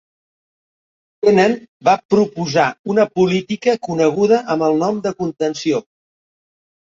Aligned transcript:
Kennan 1.25 1.51
va 1.89 1.93
proposar 2.13 2.65
una 2.93 3.05
política 3.19 3.77
coneguda 3.89 4.41
amb 4.55 4.67
el 4.71 4.81
nom 4.85 5.05
de 5.05 5.13
"contenció". 5.21 5.85